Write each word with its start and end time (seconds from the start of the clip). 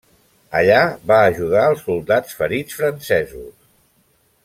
Allà 0.59 0.79
va 1.11 1.19
ajudar 1.33 1.67
els 1.73 1.83
soldats 1.91 2.39
ferits 2.41 2.81
francesos. 2.83 3.51